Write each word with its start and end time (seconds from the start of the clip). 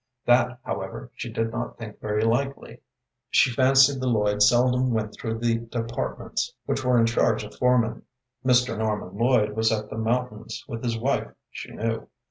That, 0.25 0.57
however, 0.63 1.11
she 1.13 1.31
did 1.31 1.51
not 1.51 1.77
think 1.77 2.01
very 2.01 2.23
likely. 2.23 2.79
She 3.29 3.51
fancied 3.53 4.01
the 4.01 4.07
Lloyds 4.07 4.49
seldom 4.49 4.89
went 4.89 5.13
through 5.13 5.37
the 5.37 5.59
departments, 5.59 6.55
which 6.65 6.83
were 6.83 6.97
in 6.99 7.05
charge 7.05 7.43
of 7.43 7.53
foremen. 7.53 8.01
Mr. 8.43 8.75
Norman 8.75 9.15
Lloyd 9.15 9.51
was 9.51 9.71
at 9.71 9.91
the 9.91 9.99
mountains 9.99 10.65
with 10.67 10.83
his 10.83 10.97
wife, 10.97 11.29
she 11.51 11.69
knew. 11.69 12.07